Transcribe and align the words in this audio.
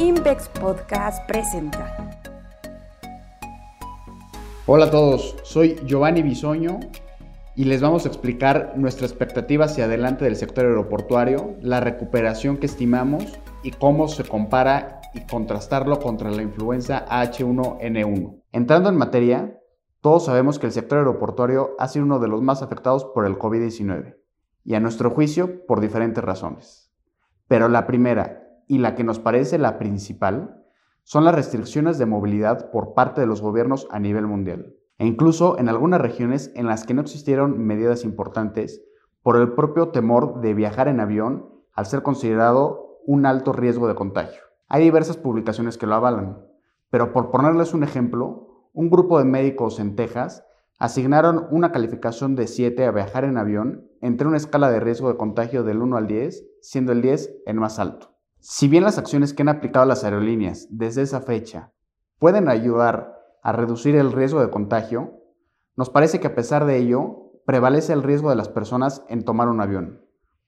Invex 0.00 0.48
Podcast 0.48 1.26
presenta. 1.26 2.24
Hola 4.64 4.86
a 4.86 4.90
todos, 4.90 5.36
soy 5.42 5.76
Giovanni 5.84 6.22
Bisoño 6.22 6.80
y 7.54 7.64
les 7.64 7.82
vamos 7.82 8.06
a 8.06 8.08
explicar 8.08 8.72
nuestra 8.76 9.06
expectativa 9.06 9.66
hacia 9.66 9.84
adelante 9.84 10.24
del 10.24 10.36
sector 10.36 10.64
aeroportuario, 10.64 11.54
la 11.60 11.80
recuperación 11.80 12.56
que 12.56 12.64
estimamos 12.64 13.38
y 13.62 13.72
cómo 13.72 14.08
se 14.08 14.24
compara 14.24 15.02
y 15.12 15.20
contrastarlo 15.26 16.00
contra 16.00 16.30
la 16.30 16.40
influenza 16.40 17.04
H1N1. 17.06 18.42
Entrando 18.52 18.88
en 18.88 18.96
materia, 18.96 19.60
todos 20.00 20.24
sabemos 20.24 20.58
que 20.58 20.64
el 20.64 20.72
sector 20.72 20.96
aeroportuario 20.96 21.72
ha 21.78 21.88
sido 21.88 22.06
uno 22.06 22.20
de 22.20 22.28
los 22.28 22.40
más 22.40 22.62
afectados 22.62 23.04
por 23.04 23.26
el 23.26 23.36
COVID-19 23.36 24.16
y 24.64 24.74
a 24.76 24.80
nuestro 24.80 25.10
juicio 25.10 25.66
por 25.66 25.82
diferentes 25.82 26.24
razones. 26.24 26.90
Pero 27.48 27.68
la 27.68 27.86
primera 27.86 28.39
y 28.70 28.78
la 28.78 28.94
que 28.94 29.02
nos 29.02 29.18
parece 29.18 29.58
la 29.58 29.78
principal 29.78 30.62
son 31.02 31.24
las 31.24 31.34
restricciones 31.34 31.98
de 31.98 32.06
movilidad 32.06 32.70
por 32.70 32.94
parte 32.94 33.20
de 33.20 33.26
los 33.26 33.42
gobiernos 33.42 33.88
a 33.90 33.98
nivel 33.98 34.28
mundial, 34.28 34.76
e 34.96 35.08
incluso 35.08 35.58
en 35.58 35.68
algunas 35.68 36.00
regiones 36.00 36.52
en 36.54 36.68
las 36.68 36.86
que 36.86 36.94
no 36.94 37.00
existieron 37.00 37.58
medidas 37.58 38.04
importantes 38.04 38.80
por 39.24 39.36
el 39.36 39.54
propio 39.54 39.88
temor 39.88 40.40
de 40.40 40.54
viajar 40.54 40.86
en 40.86 41.00
avión 41.00 41.50
al 41.72 41.86
ser 41.86 42.04
considerado 42.04 43.00
un 43.06 43.26
alto 43.26 43.52
riesgo 43.52 43.88
de 43.88 43.96
contagio. 43.96 44.40
Hay 44.68 44.84
diversas 44.84 45.16
publicaciones 45.16 45.76
que 45.76 45.88
lo 45.88 45.96
avalan, 45.96 46.38
pero 46.90 47.12
por 47.12 47.32
ponerles 47.32 47.74
un 47.74 47.82
ejemplo, 47.82 48.68
un 48.72 48.88
grupo 48.88 49.18
de 49.18 49.24
médicos 49.24 49.80
en 49.80 49.96
Texas 49.96 50.44
asignaron 50.78 51.48
una 51.50 51.72
calificación 51.72 52.36
de 52.36 52.46
7 52.46 52.86
a 52.86 52.92
viajar 52.92 53.24
en 53.24 53.36
avión 53.36 53.90
entre 54.00 54.28
una 54.28 54.36
escala 54.36 54.70
de 54.70 54.78
riesgo 54.78 55.08
de 55.08 55.16
contagio 55.16 55.64
del 55.64 55.82
1 55.82 55.96
al 55.96 56.06
10, 56.06 56.46
siendo 56.60 56.92
el 56.92 57.02
10 57.02 57.42
el 57.46 57.56
más 57.56 57.80
alto. 57.80 58.09
Si 58.40 58.68
bien 58.68 58.84
las 58.84 58.96
acciones 58.96 59.34
que 59.34 59.42
han 59.42 59.50
aplicado 59.50 59.84
las 59.84 60.02
aerolíneas 60.02 60.66
desde 60.70 61.02
esa 61.02 61.20
fecha 61.20 61.72
pueden 62.18 62.48
ayudar 62.48 63.18
a 63.42 63.52
reducir 63.52 63.96
el 63.96 64.12
riesgo 64.12 64.40
de 64.40 64.48
contagio, 64.48 65.20
nos 65.76 65.90
parece 65.90 66.20
que 66.20 66.28
a 66.28 66.34
pesar 66.34 66.64
de 66.64 66.78
ello 66.78 67.32
prevalece 67.44 67.92
el 67.92 68.02
riesgo 68.02 68.30
de 68.30 68.36
las 68.36 68.48
personas 68.48 69.04
en 69.08 69.24
tomar 69.24 69.48
un 69.48 69.60
avión, 69.60 70.06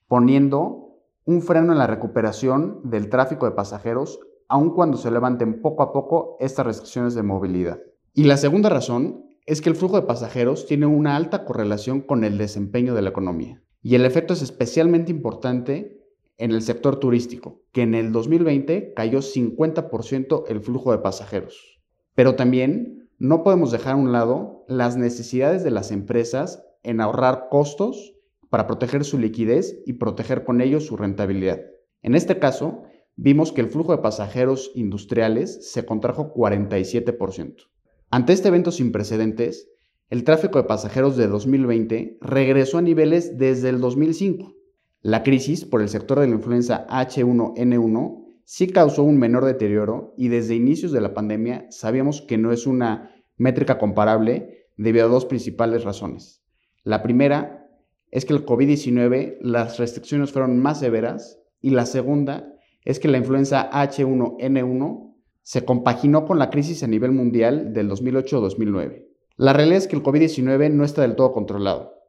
poniendo 0.08 1.00
un 1.24 1.42
freno 1.42 1.72
en 1.72 1.78
la 1.78 1.86
recuperación 1.86 2.80
del 2.84 3.10
tráfico 3.10 3.44
de 3.44 3.52
pasajeros 3.52 4.20
aun 4.48 4.70
cuando 4.74 4.96
se 4.96 5.10
levanten 5.10 5.60
poco 5.60 5.82
a 5.82 5.92
poco 5.92 6.36
estas 6.40 6.66
restricciones 6.66 7.14
de 7.14 7.22
movilidad. 7.22 7.80
Y 8.14 8.24
la 8.24 8.36
segunda 8.36 8.68
razón 8.68 9.26
es 9.46 9.60
que 9.60 9.68
el 9.68 9.76
flujo 9.76 9.96
de 9.96 10.06
pasajeros 10.06 10.66
tiene 10.66 10.86
una 10.86 11.16
alta 11.16 11.44
correlación 11.44 12.00
con 12.00 12.24
el 12.24 12.38
desempeño 12.38 12.94
de 12.94 13.02
la 13.02 13.10
economía. 13.10 13.62
Y 13.82 13.94
el 13.96 14.04
efecto 14.04 14.32
es 14.32 14.42
especialmente 14.42 15.10
importante 15.10 16.01
en 16.42 16.50
el 16.50 16.62
sector 16.62 16.96
turístico, 16.96 17.62
que 17.70 17.82
en 17.82 17.94
el 17.94 18.10
2020 18.10 18.94
cayó 18.94 19.20
50% 19.20 20.44
el 20.48 20.60
flujo 20.60 20.90
de 20.90 20.98
pasajeros. 20.98 21.80
Pero 22.16 22.34
también 22.34 23.08
no 23.20 23.44
podemos 23.44 23.70
dejar 23.70 23.92
a 23.92 23.96
un 23.96 24.10
lado 24.10 24.64
las 24.66 24.96
necesidades 24.96 25.62
de 25.62 25.70
las 25.70 25.92
empresas 25.92 26.64
en 26.82 27.00
ahorrar 27.00 27.46
costos 27.48 28.16
para 28.50 28.66
proteger 28.66 29.04
su 29.04 29.20
liquidez 29.20 29.84
y 29.86 29.92
proteger 29.92 30.42
con 30.42 30.60
ello 30.60 30.80
su 30.80 30.96
rentabilidad. 30.96 31.60
En 32.02 32.16
este 32.16 32.40
caso, 32.40 32.82
vimos 33.14 33.52
que 33.52 33.60
el 33.60 33.70
flujo 33.70 33.92
de 33.92 34.02
pasajeros 34.02 34.72
industriales 34.74 35.70
se 35.70 35.86
contrajo 35.86 36.34
47%. 36.34 37.68
Ante 38.10 38.32
este 38.32 38.48
evento 38.48 38.72
sin 38.72 38.90
precedentes, 38.90 39.70
el 40.10 40.24
tráfico 40.24 40.58
de 40.58 40.64
pasajeros 40.64 41.16
de 41.16 41.28
2020 41.28 42.18
regresó 42.20 42.78
a 42.78 42.82
niveles 42.82 43.38
desde 43.38 43.68
el 43.68 43.80
2005 43.80 44.56
la 45.02 45.24
crisis 45.24 45.64
por 45.64 45.82
el 45.82 45.88
sector 45.88 46.20
de 46.20 46.28
la 46.28 46.36
influenza 46.36 46.86
H1N1 46.86 48.24
sí 48.44 48.68
causó 48.68 49.02
un 49.02 49.18
menor 49.18 49.44
deterioro 49.44 50.14
y 50.16 50.28
desde 50.28 50.54
inicios 50.54 50.92
de 50.92 51.00
la 51.00 51.12
pandemia 51.12 51.66
sabíamos 51.70 52.22
que 52.22 52.38
no 52.38 52.52
es 52.52 52.68
una 52.68 53.12
métrica 53.36 53.78
comparable 53.78 54.68
debido 54.76 55.06
a 55.06 55.08
dos 55.08 55.26
principales 55.26 55.82
razones. 55.82 56.44
La 56.84 57.02
primera 57.02 57.68
es 58.12 58.24
que 58.24 58.32
el 58.32 58.46
COVID-19 58.46 59.38
las 59.40 59.78
restricciones 59.78 60.30
fueron 60.30 60.60
más 60.60 60.78
severas 60.78 61.40
y 61.60 61.70
la 61.70 61.86
segunda 61.86 62.54
es 62.84 63.00
que 63.00 63.08
la 63.08 63.18
influenza 63.18 63.70
H1N1 63.72 65.14
se 65.42 65.64
compaginó 65.64 66.26
con 66.26 66.38
la 66.38 66.48
crisis 66.48 66.84
a 66.84 66.86
nivel 66.86 67.10
mundial 67.10 67.72
del 67.72 67.90
2008-2009. 67.90 69.04
La 69.36 69.52
realidad 69.52 69.78
es 69.78 69.88
que 69.88 69.96
el 69.96 70.04
COVID-19 70.04 70.70
no 70.70 70.84
está 70.84 71.02
del 71.02 71.16
todo 71.16 71.32
controlado 71.32 72.01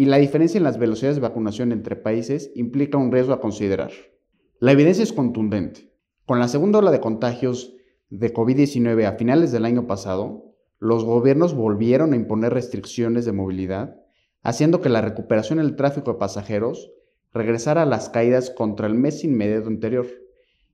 y 0.00 0.06
la 0.06 0.16
diferencia 0.16 0.56
en 0.56 0.64
las 0.64 0.78
velocidades 0.78 1.16
de 1.16 1.20
vacunación 1.20 1.72
entre 1.72 1.94
países 1.94 2.52
implica 2.54 2.96
un 2.96 3.12
riesgo 3.12 3.34
a 3.34 3.40
considerar. 3.42 3.90
La 4.58 4.72
evidencia 4.72 5.02
es 5.02 5.12
contundente. 5.12 5.92
Con 6.24 6.38
la 6.38 6.48
segunda 6.48 6.78
ola 6.78 6.90
de 6.90 7.00
contagios 7.00 7.74
de 8.08 8.32
COVID-19 8.32 9.04
a 9.04 9.18
finales 9.18 9.52
del 9.52 9.66
año 9.66 9.86
pasado, 9.86 10.54
los 10.78 11.04
gobiernos 11.04 11.52
volvieron 11.52 12.14
a 12.14 12.16
imponer 12.16 12.54
restricciones 12.54 13.26
de 13.26 13.32
movilidad, 13.32 14.00
haciendo 14.42 14.80
que 14.80 14.88
la 14.88 15.02
recuperación 15.02 15.58
del 15.58 15.76
tráfico 15.76 16.14
de 16.14 16.18
pasajeros 16.18 16.90
regresara 17.34 17.82
a 17.82 17.84
las 17.86 18.08
caídas 18.08 18.48
contra 18.48 18.86
el 18.86 18.94
mes 18.94 19.22
inmediato 19.22 19.68
anterior, 19.68 20.06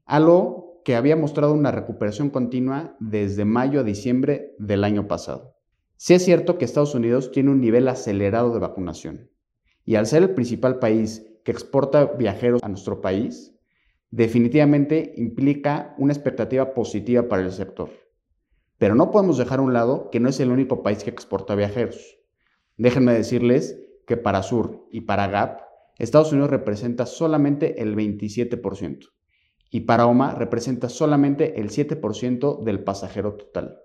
algo 0.05 0.83
que 0.85 0.95
había 0.95 1.17
mostrado 1.17 1.53
una 1.53 1.73
recuperación 1.73 2.31
continua 2.31 2.97
desde 3.01 3.45
mayo 3.45 3.81
a 3.81 3.83
diciembre 3.83 4.55
del 4.61 4.85
año 4.85 5.09
pasado. 5.09 5.56
Sí 5.99 6.13
es 6.15 6.25
cierto 6.25 6.59
que 6.59 6.67
Estados 6.67 6.95
Unidos 6.95 7.33
tiene 7.33 7.51
un 7.51 7.61
nivel 7.61 7.89
acelerado 7.89 8.53
de 8.53 8.59
vacunación 8.59 9.31
y 9.87 9.95
al 9.95 10.07
ser 10.07 10.23
el 10.23 10.35
principal 10.35 10.79
país 10.79 11.25
que 11.45 11.53
exporta 11.53 12.05
viajeros 12.05 12.63
a 12.63 12.69
nuestro 12.69 13.01
país, 13.01 13.57
definitivamente 14.11 15.15
implica 15.17 15.95
una 15.97 16.13
expectativa 16.13 16.75
positiva 16.75 17.29
para 17.29 17.43
el 17.43 17.53
sector. 17.53 17.91
Pero 18.79 18.95
no 18.95 19.11
podemos 19.11 19.39
dejar 19.39 19.61
a 19.61 19.63
un 19.63 19.73
lado 19.73 20.11
que 20.11 20.21
no 20.21 20.29
es 20.29 20.39
el 20.41 20.51
único 20.51 20.83
país 20.83 21.03
que 21.03 21.11
exporta 21.11 21.55
viajeros. 21.55 22.19
Déjenme 22.77 23.15
decirles 23.15 23.81
que 24.07 24.17
para 24.17 24.43
Sur 24.43 24.87
y 24.91 25.03
para 25.03 25.29
GAP, 25.29 25.61
Estados 25.99 26.33
Unidos 26.33 26.51
representa 26.51 27.07
solamente 27.07 27.81
el 27.81 27.97
27% 27.97 29.13
y 29.71 29.81
para 29.81 30.07
OMA 30.07 30.35
representa 30.35 30.89
solamente 30.89 31.59
el 31.59 31.71
7% 31.71 32.63
del 32.65 32.85
pasajero 32.85 33.35
total, 33.35 33.79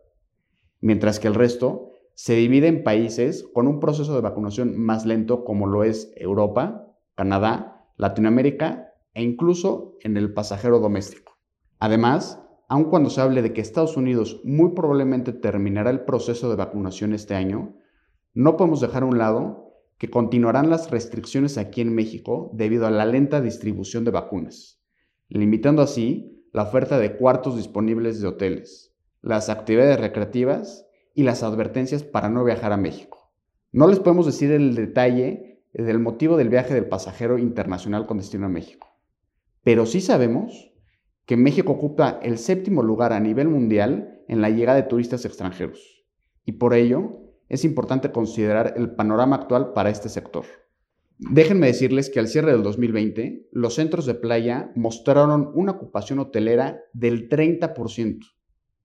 mientras 0.82 1.20
que 1.20 1.28
el 1.28 1.36
resto 1.36 1.94
se 2.22 2.36
divide 2.36 2.68
en 2.68 2.84
países 2.84 3.44
con 3.52 3.68
un 3.68 3.80
proceso 3.80 4.14
de 4.14 4.22
vacunación 4.22 4.78
más 4.78 5.08
lento 5.08 5.44
como 5.44 5.66
lo 5.66 5.84
es 5.84 6.14
Europa, 6.16 6.88
Canadá, 7.16 7.88
Latinoamérica 7.98 8.94
e 9.16 9.24
incluso 9.24 9.98
en 10.02 10.16
el 10.18 10.32
pasajero 10.32 10.80
doméstico. 10.80 11.40
Además, 11.80 12.40
aun 12.70 12.92
cuando 12.92 13.10
se 13.10 13.22
hable 13.22 13.42
de 13.42 13.54
que 13.54 13.62
Estados 13.62 13.98
Unidos 13.98 14.40
muy 14.44 14.74
probablemente 14.76 15.34
terminará 15.34 15.90
el 15.90 16.02
proceso 16.02 16.48
de 16.52 16.58
vacunación 16.58 17.14
este 17.14 17.34
año, 17.34 17.74
no 18.36 18.56
podemos 18.56 18.82
dejar 18.82 19.02
a 19.02 19.08
un 19.08 19.18
lado 19.18 19.74
que 19.98 20.12
continuarán 20.12 20.70
las 20.70 20.92
restricciones 20.92 21.58
aquí 21.58 21.82
en 21.82 21.96
México 21.96 22.52
debido 22.54 22.86
a 22.86 22.92
la 22.92 23.08
lenta 23.08 23.42
distribución 23.42 24.06
de 24.06 24.12
vacunas, 24.12 24.80
limitando 25.28 25.82
así 25.82 26.46
la 26.54 26.62
oferta 26.62 27.00
de 27.00 27.18
cuartos 27.18 27.58
disponibles 27.58 28.22
de 28.22 28.28
hoteles, 28.28 28.94
las 29.24 29.50
actividades 29.50 30.00
recreativas 30.00 30.86
y 31.14 31.24
las 31.24 31.44
advertencias 31.44 32.04
para 32.04 32.30
no 32.30 32.44
viajar 32.44 32.72
a 32.72 32.78
México. 32.78 33.32
No 33.72 33.88
les 33.88 34.00
podemos 34.00 34.26
decir 34.26 34.52
el 34.52 34.76
detalle 34.76 35.64
del 35.74 36.00
motivo 36.00 36.38
del 36.38 36.50
viaje 36.50 36.74
del 36.74 36.88
pasajero 36.88 37.38
internacional 37.38 38.06
con 38.06 38.18
destino 38.18 38.48
a 38.48 38.50
México, 38.50 38.88
pero 39.64 39.86
sí 39.86 40.02
sabemos 40.02 40.74
que 41.26 41.38
México 41.38 41.72
ocupa 41.72 42.20
el 42.22 42.38
séptimo 42.38 42.84
lugar 42.84 43.14
a 43.14 43.20
nivel 43.20 43.48
mundial 43.48 44.24
en 44.28 44.42
la 44.42 44.50
llegada 44.50 44.82
de 44.82 44.88
turistas 44.88 45.24
extranjeros, 45.24 46.06
y 46.46 46.54
por 46.54 46.74
ello 46.74 47.22
es 47.48 47.64
importante 47.64 48.12
considerar 48.12 48.74
el 48.78 48.96
panorama 48.96 49.36
actual 49.36 49.74
para 49.74 49.90
este 49.90 50.10
sector. 50.10 50.46
Déjenme 51.18 51.68
decirles 51.68 52.10
que 52.10 52.20
al 52.20 52.28
cierre 52.28 52.52
del 52.52 52.64
2020, 52.64 53.50
los 53.52 53.76
centros 53.76 54.06
de 54.06 54.16
playa 54.16 54.72
mostraron 54.76 55.52
una 55.54 55.74
ocupación 55.74 56.20
hotelera 56.20 56.82
del 56.94 57.30
30%, 57.30 58.20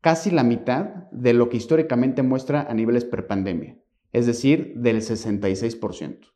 casi 0.06 0.30
la 0.30 0.44
mitad 0.44 1.10
de 1.10 1.34
lo 1.34 1.48
que 1.48 1.56
históricamente 1.56 2.22
muestra 2.22 2.62
a 2.70 2.74
niveles 2.74 3.04
prepandemia, 3.04 3.76
es 4.12 4.24
decir, 4.24 4.74
del 4.76 4.98
66%. 4.98 6.32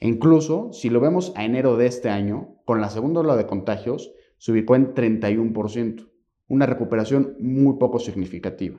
E 0.00 0.06
incluso, 0.06 0.70
si 0.74 0.90
lo 0.90 1.00
vemos 1.00 1.32
a 1.34 1.46
enero 1.46 1.78
de 1.78 1.86
este 1.86 2.10
año, 2.10 2.58
con 2.66 2.82
la 2.82 2.90
segunda 2.90 3.20
ola 3.20 3.36
de 3.36 3.46
contagios, 3.46 4.12
se 4.36 4.52
ubicó 4.52 4.74
en 4.74 4.92
31%, 4.92 6.10
una 6.48 6.66
recuperación 6.66 7.36
muy 7.40 7.78
poco 7.78 8.00
significativa. 8.00 8.78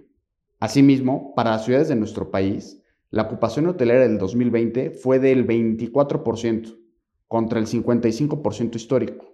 Asimismo, 0.59 1.33
para 1.35 1.49
las 1.49 1.65
ciudades 1.65 1.87
de 1.87 1.95
nuestro 1.95 2.29
país, 2.29 2.83
la 3.09 3.23
ocupación 3.23 3.65
hotelera 3.65 4.01
del 4.01 4.19
2020 4.19 4.91
fue 4.91 5.17
del 5.17 5.47
24%, 5.47 6.77
contra 7.27 7.57
el 7.57 7.65
55% 7.65 8.75
histórico, 8.75 9.33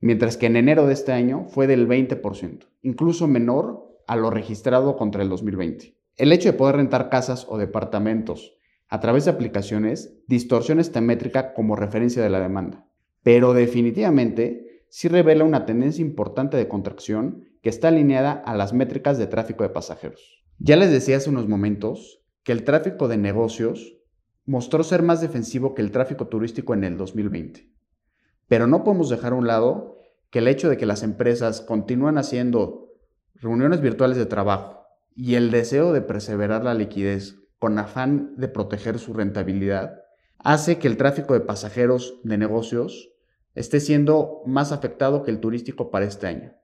mientras 0.00 0.36
que 0.36 0.44
en 0.44 0.56
enero 0.56 0.86
de 0.86 0.92
este 0.92 1.12
año 1.12 1.46
fue 1.48 1.66
del 1.66 1.88
20%, 1.88 2.66
incluso 2.82 3.26
menor 3.26 3.90
a 4.06 4.16
lo 4.16 4.30
registrado 4.30 4.96
contra 4.96 5.22
el 5.22 5.28
2020. 5.28 5.96
El 6.16 6.32
hecho 6.32 6.50
de 6.50 6.58
poder 6.58 6.76
rentar 6.76 7.08
casas 7.10 7.46
o 7.48 7.58
departamentos 7.58 8.56
a 8.88 9.00
través 9.00 9.24
de 9.24 9.30
aplicaciones 9.30 10.18
distorsiona 10.26 10.82
esta 10.82 11.00
métrica 11.00 11.54
como 11.54 11.76
referencia 11.76 12.22
de 12.22 12.28
la 12.30 12.40
demanda. 12.40 12.86
Pero 13.22 13.54
definitivamente, 13.54 14.84
sí 14.88 15.08
revela 15.08 15.44
una 15.44 15.64
tendencia 15.64 16.02
importante 16.02 16.56
de 16.56 16.68
contracción 16.68 17.44
que 17.62 17.70
está 17.70 17.88
alineada 17.88 18.32
a 18.32 18.54
las 18.54 18.74
métricas 18.74 19.16
de 19.16 19.26
tráfico 19.26 19.62
de 19.62 19.70
pasajeros. 19.70 20.44
Ya 20.58 20.76
les 20.76 20.90
decía 20.90 21.16
hace 21.16 21.30
unos 21.30 21.48
momentos 21.48 22.22
que 22.42 22.52
el 22.52 22.64
tráfico 22.64 23.08
de 23.08 23.16
negocios 23.16 23.96
mostró 24.44 24.82
ser 24.82 25.02
más 25.02 25.20
defensivo 25.20 25.74
que 25.74 25.82
el 25.82 25.92
tráfico 25.92 26.26
turístico 26.26 26.74
en 26.74 26.84
el 26.84 26.96
2020. 26.96 27.70
Pero 28.48 28.66
no 28.66 28.84
podemos 28.84 29.08
dejar 29.08 29.32
a 29.32 29.36
un 29.36 29.46
lado 29.46 29.98
que 30.30 30.40
el 30.40 30.48
hecho 30.48 30.68
de 30.68 30.76
que 30.76 30.86
las 30.86 31.02
empresas 31.02 31.60
continúan 31.60 32.18
haciendo 32.18 32.81
reuniones 33.42 33.80
virtuales 33.80 34.16
de 34.16 34.26
trabajo 34.26 34.86
y 35.16 35.34
el 35.34 35.50
deseo 35.50 35.92
de 35.92 36.00
perseverar 36.00 36.62
la 36.62 36.74
liquidez 36.74 37.36
con 37.58 37.76
afán 37.78 38.34
de 38.36 38.46
proteger 38.46 39.00
su 39.00 39.12
rentabilidad 39.12 39.96
hace 40.38 40.78
que 40.78 40.86
el 40.86 40.96
tráfico 40.96 41.34
de 41.34 41.40
pasajeros 41.40 42.20
de 42.22 42.38
negocios 42.38 43.10
esté 43.54 43.80
siendo 43.80 44.42
más 44.46 44.70
afectado 44.70 45.24
que 45.24 45.32
el 45.32 45.40
turístico 45.40 45.90
para 45.90 46.04
este 46.04 46.28
año. 46.28 46.54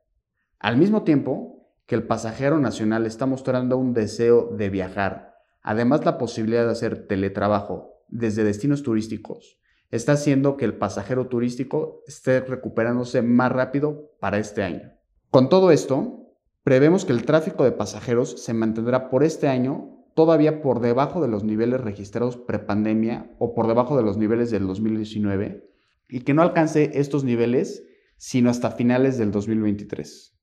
Al 0.60 0.76
mismo 0.76 1.02
tiempo 1.02 1.68
que 1.86 1.96
el 1.96 2.04
pasajero 2.04 2.58
nacional 2.60 3.06
está 3.06 3.26
mostrando 3.26 3.76
un 3.76 3.92
deseo 3.92 4.54
de 4.56 4.70
viajar, 4.70 5.34
además 5.62 6.04
la 6.04 6.16
posibilidad 6.16 6.64
de 6.64 6.72
hacer 6.72 7.08
teletrabajo 7.08 8.04
desde 8.08 8.44
destinos 8.44 8.84
turísticos, 8.84 9.58
está 9.90 10.12
haciendo 10.12 10.56
que 10.56 10.64
el 10.64 10.76
pasajero 10.76 11.26
turístico 11.26 12.02
esté 12.06 12.40
recuperándose 12.40 13.22
más 13.22 13.50
rápido 13.50 14.12
para 14.20 14.38
este 14.38 14.62
año. 14.62 14.92
Con 15.30 15.48
todo 15.48 15.70
esto, 15.70 16.27
prevemos 16.68 17.06
que 17.06 17.14
el 17.14 17.24
tráfico 17.24 17.64
de 17.64 17.72
pasajeros 17.72 18.44
se 18.44 18.52
mantendrá 18.52 19.08
por 19.08 19.24
este 19.24 19.48
año 19.48 20.04
todavía 20.12 20.60
por 20.60 20.80
debajo 20.80 21.22
de 21.22 21.28
los 21.28 21.42
niveles 21.42 21.80
registrados 21.80 22.36
prepandemia 22.36 23.34
o 23.38 23.54
por 23.54 23.68
debajo 23.68 23.96
de 23.96 24.02
los 24.02 24.18
niveles 24.18 24.50
del 24.50 24.66
2019 24.66 25.66
y 26.10 26.20
que 26.20 26.34
no 26.34 26.42
alcance 26.42 26.90
estos 26.92 27.24
niveles 27.24 27.86
sino 28.18 28.50
hasta 28.50 28.70
finales 28.70 29.16
del 29.16 29.30
2023. 29.30 30.38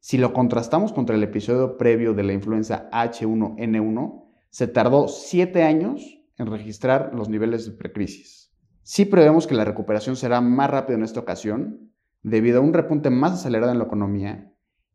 Si 0.00 0.18
lo 0.18 0.32
contrastamos 0.32 0.92
contra 0.92 1.14
el 1.14 1.22
episodio 1.22 1.78
previo 1.78 2.12
de 2.12 2.24
la 2.24 2.32
influenza 2.32 2.90
H1N1, 2.90 4.24
se 4.50 4.66
tardó 4.66 5.06
7 5.06 5.62
años 5.62 6.24
en 6.38 6.48
registrar 6.48 7.12
los 7.14 7.28
niveles 7.28 7.66
de 7.66 7.76
precrisis. 7.76 8.52
Sí 8.82 9.04
prevemos 9.04 9.46
que 9.46 9.54
la 9.54 9.64
recuperación 9.64 10.16
será 10.16 10.40
más 10.40 10.68
rápida 10.68 10.96
en 10.96 11.04
esta 11.04 11.20
ocasión, 11.20 11.92
debido 12.24 12.58
a 12.58 12.64
un 12.64 12.74
repunte 12.74 13.10
más 13.10 13.34
acelerado 13.34 13.70
en 13.70 13.78
la 13.78 13.84
economía 13.84 14.51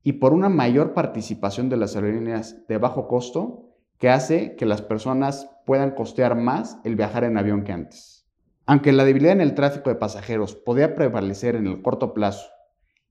y 0.08 0.14
por 0.14 0.32
una 0.32 0.48
mayor 0.48 0.94
participación 0.94 1.68
de 1.68 1.76
las 1.76 1.98
aerolíneas 1.98 2.66
de 2.70 2.78
bajo 2.78 3.10
costo 3.10 3.74
que 3.98 4.10
hace 4.10 4.56
que 4.56 4.66
las 4.66 4.82
personas 4.82 5.50
puedan 5.66 5.92
costear 5.96 6.38
más 6.38 6.80
el 6.86 6.96
viajar 6.96 7.26
en 7.26 7.38
avión 7.38 7.66
que 7.66 7.74
antes. 7.74 8.26
Aunque 8.66 8.94
la 8.94 9.04
debilidad 9.04 9.34
en 9.34 9.42
el 9.42 9.54
tráfico 9.54 9.90
de 9.90 9.98
pasajeros 9.98 10.56
podía 10.56 10.96
prevalecer 10.96 11.58
en 11.58 11.68
el 11.68 11.82
corto 11.82 12.14
plazo 12.14 12.48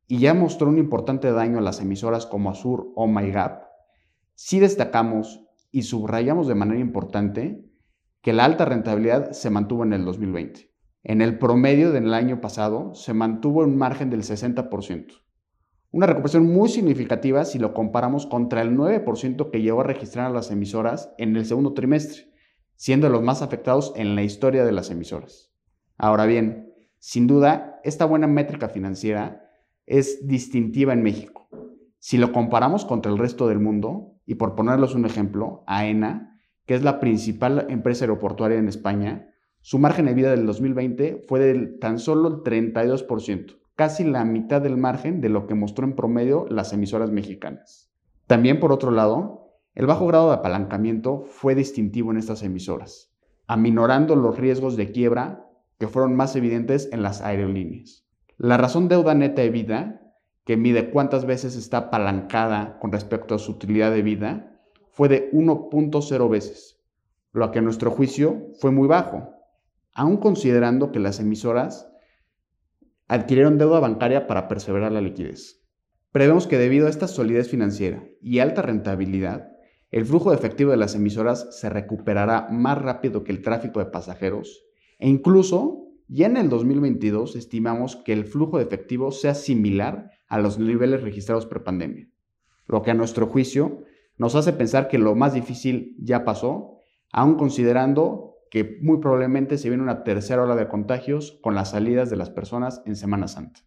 y 0.06 0.20
ya 0.20 0.32
mostró 0.32 0.68
un 0.68 0.78
importante 0.78 1.30
daño 1.32 1.58
a 1.58 1.60
las 1.60 1.82
emisoras 1.82 2.24
como 2.24 2.48
Azur 2.48 2.90
o 2.96 3.06
MyGap, 3.06 3.64
sí 4.34 4.58
destacamos 4.58 5.44
y 5.70 5.82
subrayamos 5.82 6.48
de 6.48 6.54
manera 6.54 6.80
importante 6.80 7.62
que 8.22 8.32
la 8.32 8.46
alta 8.46 8.64
rentabilidad 8.64 9.32
se 9.32 9.50
mantuvo 9.50 9.84
en 9.84 9.92
el 9.92 10.06
2020. 10.06 10.72
En 11.02 11.20
el 11.20 11.38
promedio 11.38 11.92
del 11.92 12.14
año 12.14 12.40
pasado 12.40 12.94
se 12.94 13.12
mantuvo 13.12 13.64
un 13.64 13.76
margen 13.76 14.08
del 14.08 14.22
60%. 14.22 15.25
Una 15.92 16.06
recuperación 16.06 16.46
muy 16.46 16.68
significativa 16.68 17.44
si 17.44 17.58
lo 17.58 17.72
comparamos 17.72 18.26
contra 18.26 18.62
el 18.62 18.76
9% 18.76 19.50
que 19.50 19.62
llegó 19.62 19.80
a 19.80 19.84
registrar 19.84 20.26
a 20.26 20.34
las 20.34 20.50
emisoras 20.50 21.12
en 21.18 21.36
el 21.36 21.46
segundo 21.46 21.74
trimestre, 21.74 22.32
siendo 22.74 23.08
los 23.08 23.22
más 23.22 23.42
afectados 23.42 23.92
en 23.96 24.14
la 24.14 24.22
historia 24.22 24.64
de 24.64 24.72
las 24.72 24.90
emisoras. 24.90 25.50
Ahora 25.96 26.26
bien, 26.26 26.74
sin 26.98 27.26
duda, 27.26 27.80
esta 27.84 28.04
buena 28.04 28.26
métrica 28.26 28.68
financiera 28.68 29.50
es 29.86 30.26
distintiva 30.26 30.92
en 30.92 31.02
México. 31.02 31.48
Si 31.98 32.18
lo 32.18 32.32
comparamos 32.32 32.84
contra 32.84 33.10
el 33.10 33.18
resto 33.18 33.48
del 33.48 33.60
mundo, 33.60 34.16
y 34.26 34.34
por 34.34 34.54
ponerles 34.54 34.94
un 34.94 35.06
ejemplo, 35.06 35.62
AENA, 35.66 36.38
que 36.66 36.74
es 36.74 36.82
la 36.82 36.98
principal 36.98 37.66
empresa 37.70 38.04
aeroportuaria 38.04 38.58
en 38.58 38.68
España, 38.68 39.30
su 39.60 39.78
margen 39.78 40.06
de 40.06 40.14
vida 40.14 40.30
del 40.30 40.46
2020 40.46 41.24
fue 41.26 41.40
de 41.40 41.66
tan 41.78 41.98
solo 41.98 42.28
el 42.28 42.34
32%, 42.42 43.56
casi 43.76 44.04
la 44.04 44.24
mitad 44.24 44.62
del 44.62 44.78
margen 44.78 45.20
de 45.20 45.28
lo 45.28 45.46
que 45.46 45.54
mostró 45.54 45.86
en 45.86 45.94
promedio 45.94 46.46
las 46.48 46.72
emisoras 46.72 47.10
mexicanas. 47.10 47.92
También, 48.26 48.58
por 48.58 48.72
otro 48.72 48.90
lado, 48.90 49.60
el 49.74 49.86
bajo 49.86 50.06
grado 50.06 50.28
de 50.28 50.36
apalancamiento 50.36 51.20
fue 51.26 51.54
distintivo 51.54 52.10
en 52.10 52.16
estas 52.16 52.42
emisoras, 52.42 53.12
aminorando 53.46 54.16
los 54.16 54.38
riesgos 54.38 54.76
de 54.76 54.90
quiebra 54.90 55.46
que 55.78 55.86
fueron 55.88 56.16
más 56.16 56.34
evidentes 56.34 56.88
en 56.90 57.02
las 57.02 57.20
aerolíneas. 57.20 58.06
La 58.38 58.56
razón 58.56 58.88
deuda 58.88 59.14
neta 59.14 59.42
de 59.42 59.50
vida, 59.50 60.00
que 60.44 60.56
mide 60.56 60.90
cuántas 60.90 61.26
veces 61.26 61.54
está 61.54 61.76
apalancada 61.78 62.78
con 62.78 62.92
respecto 62.92 63.34
a 63.34 63.38
su 63.38 63.52
utilidad 63.52 63.90
de 63.90 64.02
vida, 64.02 64.58
fue 64.90 65.10
de 65.10 65.30
1.0 65.32 66.30
veces, 66.30 66.80
lo 67.32 67.50
que 67.50 67.58
a 67.58 67.62
nuestro 67.62 67.90
juicio 67.90 68.48
fue 68.58 68.70
muy 68.70 68.88
bajo, 68.88 69.30
aun 69.92 70.16
considerando 70.16 70.90
que 70.92 70.98
las 70.98 71.20
emisoras 71.20 71.90
adquirieron 73.08 73.58
deuda 73.58 73.80
bancaria 73.80 74.26
para 74.26 74.48
perseverar 74.48 74.92
la 74.92 75.00
liquidez. 75.00 75.62
Prevemos 76.12 76.46
que 76.46 76.58
debido 76.58 76.86
a 76.86 76.90
esta 76.90 77.08
solidez 77.08 77.48
financiera 77.48 78.04
y 78.20 78.38
alta 78.38 78.62
rentabilidad, 78.62 79.48
el 79.90 80.04
flujo 80.04 80.30
de 80.30 80.36
efectivo 80.36 80.70
de 80.70 80.76
las 80.76 80.94
emisoras 80.94 81.48
se 81.58 81.70
recuperará 81.70 82.48
más 82.50 82.80
rápido 82.80 83.22
que 83.22 83.32
el 83.32 83.42
tráfico 83.42 83.80
de 83.80 83.86
pasajeros 83.86 84.64
e 84.98 85.08
incluso 85.08 85.86
ya 86.08 86.26
en 86.26 86.36
el 86.36 86.48
2022 86.48 87.36
estimamos 87.36 87.96
que 87.96 88.12
el 88.12 88.24
flujo 88.24 88.58
de 88.58 88.64
efectivo 88.64 89.10
sea 89.10 89.34
similar 89.34 90.10
a 90.28 90.38
los 90.38 90.58
niveles 90.58 91.02
registrados 91.02 91.46
prepandemia, 91.46 92.08
lo 92.66 92.82
que 92.82 92.92
a 92.92 92.94
nuestro 92.94 93.26
juicio 93.26 93.82
nos 94.16 94.34
hace 94.34 94.52
pensar 94.52 94.88
que 94.88 94.98
lo 94.98 95.14
más 95.14 95.34
difícil 95.34 95.96
ya 95.98 96.24
pasó, 96.24 96.78
aun 97.12 97.34
considerando 97.36 98.35
que 98.50 98.78
muy 98.82 98.98
probablemente 98.98 99.58
se 99.58 99.68
viene 99.68 99.82
una 99.82 100.04
tercera 100.04 100.42
ola 100.42 100.56
de 100.56 100.68
contagios 100.68 101.38
con 101.42 101.54
las 101.54 101.70
salidas 101.70 102.10
de 102.10 102.16
las 102.16 102.30
personas 102.30 102.82
en 102.86 102.96
Semana 102.96 103.28
Santa. 103.28 103.60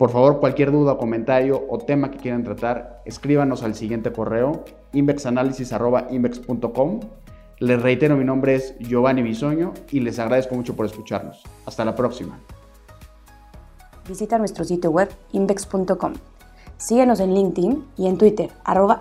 Por 0.00 0.10
favor, 0.10 0.40
cualquier 0.40 0.72
duda, 0.72 0.96
comentario 0.96 1.62
o 1.68 1.76
tema 1.76 2.10
que 2.10 2.16
quieran 2.16 2.42
tratar, 2.42 3.02
escríbanos 3.04 3.62
al 3.62 3.74
siguiente 3.74 4.10
correo 4.12 4.64
invexanalysis.invex.com. 4.94 7.00
Les 7.58 7.82
reitero, 7.82 8.16
mi 8.16 8.24
nombre 8.24 8.54
es 8.54 8.78
Giovanni 8.78 9.22
Bisoño 9.22 9.74
y 9.90 10.00
les 10.00 10.18
agradezco 10.18 10.54
mucho 10.54 10.74
por 10.74 10.86
escucharnos. 10.86 11.42
Hasta 11.66 11.84
la 11.84 11.94
próxima. 11.94 12.40
Visita 14.08 14.38
nuestro 14.38 14.64
sitio 14.64 14.90
web 14.90 15.10
invex.com. 15.32 16.14
Síguenos 16.78 17.20
en 17.20 17.34
LinkedIn 17.34 17.84
y 17.98 18.06
en 18.06 18.16
Twitter, 18.16 18.48
arroba. 18.64 18.98